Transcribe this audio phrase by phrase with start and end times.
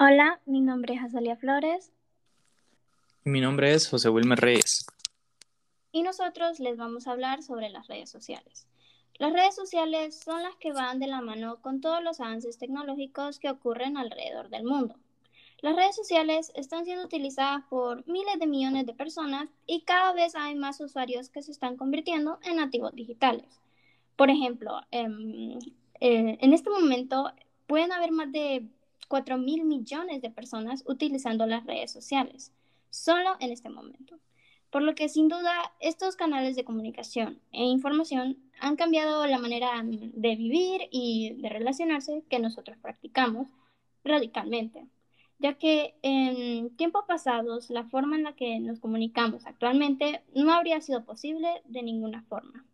[0.00, 1.90] Hola, mi nombre es Azalia Flores.
[3.24, 4.86] Mi nombre es José Wilmer Reyes.
[5.90, 8.68] Y nosotros les vamos a hablar sobre las redes sociales.
[9.18, 13.40] Las redes sociales son las que van de la mano con todos los avances tecnológicos
[13.40, 14.94] que ocurren alrededor del mundo.
[15.62, 20.36] Las redes sociales están siendo utilizadas por miles de millones de personas y cada vez
[20.36, 23.60] hay más usuarios que se están convirtiendo en nativos digitales.
[24.14, 25.58] Por ejemplo, em,
[25.98, 27.32] eh, en este momento
[27.66, 28.64] pueden haber más de
[29.08, 32.52] 4 mil millones de personas utilizando las redes sociales,
[32.90, 34.18] solo en este momento.
[34.70, 39.82] Por lo que sin duda estos canales de comunicación e información han cambiado la manera
[39.82, 43.48] de vivir y de relacionarse que nosotros practicamos
[44.04, 44.86] radicalmente
[45.38, 50.80] ya que en tiempos pasados la forma en la que nos comunicamos actualmente no habría
[50.80, 52.64] sido posible de ninguna forma.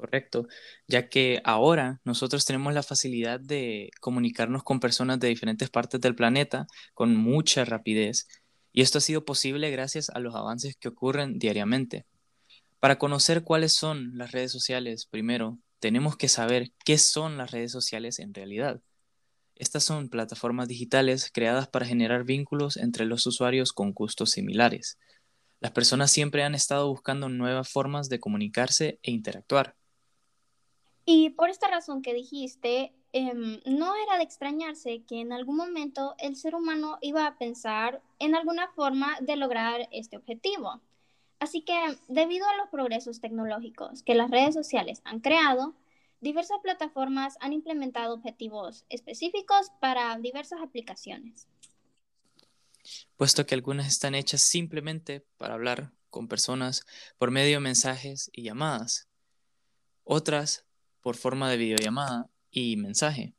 [0.00, 0.48] Correcto,
[0.88, 6.14] ya que ahora nosotros tenemos la facilidad de comunicarnos con personas de diferentes partes del
[6.14, 8.26] planeta con mucha rapidez,
[8.72, 12.06] y esto ha sido posible gracias a los avances que ocurren diariamente.
[12.78, 17.70] Para conocer cuáles son las redes sociales, primero tenemos que saber qué son las redes
[17.70, 18.80] sociales en realidad.
[19.54, 24.96] Estas son plataformas digitales creadas para generar vínculos entre los usuarios con gustos similares.
[25.60, 29.76] Las personas siempre han estado buscando nuevas formas de comunicarse e interactuar.
[31.12, 36.14] Y por esta razón que dijiste, em, no era de extrañarse que en algún momento
[36.18, 40.80] el ser humano iba a pensar en alguna forma de lograr este objetivo.
[41.40, 41.74] Así que,
[42.06, 45.74] debido a los progresos tecnológicos que las redes sociales han creado,
[46.20, 51.48] diversas plataformas han implementado objetivos específicos para diversas aplicaciones.
[53.16, 56.86] Puesto que algunas están hechas simplemente para hablar con personas
[57.18, 59.08] por medio de mensajes y llamadas,
[60.04, 60.69] otras
[61.00, 63.34] por forma de videollamada y mensaje,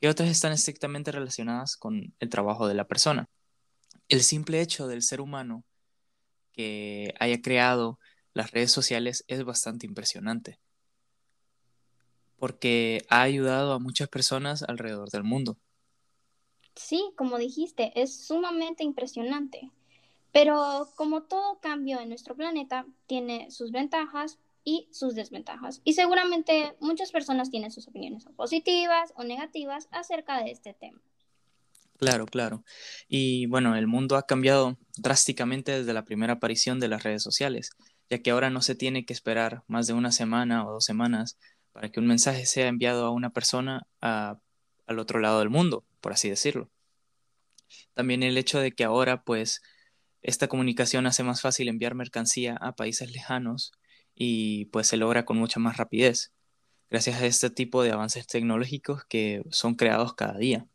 [0.00, 3.28] y otras están estrictamente relacionadas con el trabajo de la persona.
[4.08, 5.64] El simple hecho del ser humano
[6.52, 7.98] que haya creado
[8.32, 10.58] las redes sociales es bastante impresionante
[12.44, 15.56] porque ha ayudado a muchas personas alrededor del mundo.
[16.74, 19.70] Sí, como dijiste, es sumamente impresionante.
[20.30, 25.80] Pero como todo cambio en nuestro planeta, tiene sus ventajas y sus desventajas.
[25.84, 31.00] Y seguramente muchas personas tienen sus opiniones positivas o negativas acerca de este tema.
[31.98, 32.64] Claro, claro.
[33.08, 37.70] Y bueno, el mundo ha cambiado drásticamente desde la primera aparición de las redes sociales,
[38.10, 41.38] ya que ahora no se tiene que esperar más de una semana o dos semanas
[41.72, 46.12] para que un mensaje sea enviado a una persona al otro lado del mundo, por
[46.12, 46.70] así decirlo.
[47.94, 49.62] También el hecho de que ahora, pues,
[50.22, 53.72] esta comunicación hace más fácil enviar mercancía a países lejanos
[54.14, 56.32] y pues se logra con mucha más rapidez,
[56.90, 60.66] gracias a este tipo de avances tecnológicos que son creados cada día.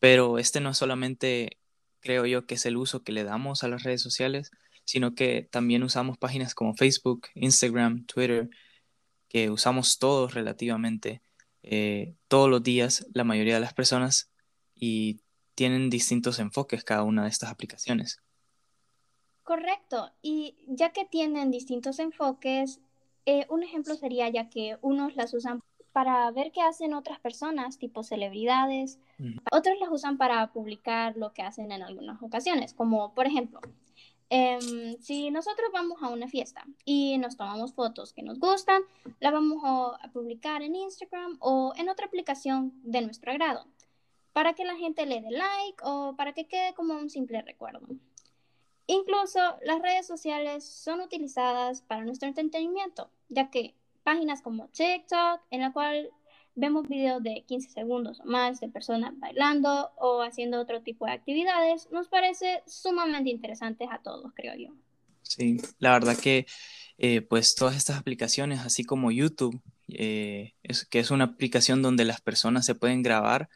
[0.00, 1.58] Pero este no solamente
[2.00, 4.50] creo yo que es el uso que le damos a las redes sociales,
[4.84, 8.50] sino que también usamos páginas como Facebook, Instagram, Twitter,
[9.28, 11.22] que usamos todos relativamente
[11.62, 14.30] eh, todos los días, la mayoría de las personas,
[14.74, 15.22] y
[15.54, 18.20] tienen distintos enfoques cada una de estas aplicaciones.
[19.44, 22.80] Correcto, y ya que tienen distintos enfoques,
[23.26, 25.60] eh, un ejemplo sería ya que unos las usan
[25.92, 28.98] para ver qué hacen otras personas, tipo celebridades,
[29.52, 33.60] otros las usan para publicar lo que hacen en algunas ocasiones, como por ejemplo,
[34.30, 38.82] Em, si nosotros vamos a una fiesta y nos tomamos fotos que nos gustan,
[39.20, 43.66] la vamos a, publicar en Instagram o en otra aplicación de nuestro agrado,
[44.32, 47.86] para que la gente le dé like o para que quede como un simple recuerdo.
[48.86, 55.60] Incluso las redes sociales son utilizadas para nuestro entretenimiento, ya que páginas como TikTok, en
[55.60, 56.10] la cual
[56.54, 61.12] vemos videos de 15 segundos o más de personas bailando o haciendo otro tipo de
[61.12, 64.74] actividades, nos parece sumamente interesantes a todos, creo yo.
[65.22, 66.46] Sí, la verdad que
[66.98, 72.04] eh, pues todas estas aplicaciones, así como YouTube, eh, es, que es una aplicación donde
[72.04, 73.48] las personas se pueden grabar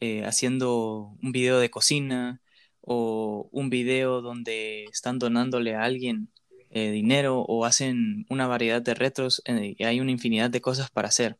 [0.00, 2.40] eh, haciendo un video de cocina
[2.84, 6.28] o un video donde están donándole a alguien
[6.70, 11.38] dinero o hacen una variedad de retros y hay una infinidad de cosas para hacer.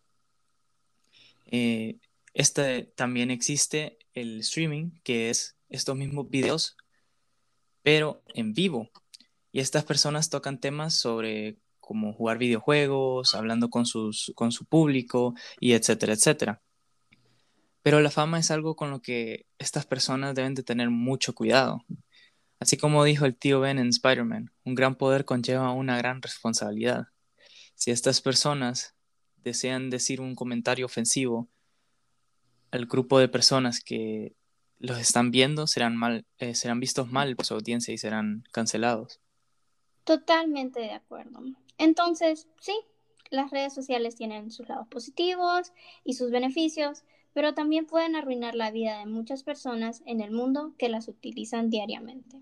[1.47, 1.99] Eh,
[2.35, 6.77] este, también existe el streaming, que es estos mismos videos,
[7.83, 8.91] pero en vivo.
[9.53, 15.35] Y estas personas tocan temas sobre cómo jugar videojuegos, hablando con, sus, con su público
[15.61, 16.64] y etcétera, etcétera.
[17.85, 21.85] Pero la fama es algo con lo que estas personas deben de tener mucho cuidado.
[22.59, 27.09] Así como dijo el tío Ben en Spider-Man, un gran poder conlleva una gran responsabilidad.
[27.75, 28.95] Si estas personas
[29.37, 31.51] desean decir un comentario ofensivo
[32.71, 34.35] al grupo de personas que
[34.79, 39.21] los están viendo serán, mal, eh, serán vistos mal por su audiencia y serán cancelados.
[40.05, 41.41] Totalmente de acuerdo.
[41.77, 42.81] Entonces, sí,
[43.29, 47.05] las redes sociales tienen sus lados positivos y sus beneficios,
[47.35, 51.69] pero también pueden arruinar la vida de muchas personas en el mundo que las utilizan
[51.69, 52.41] diariamente.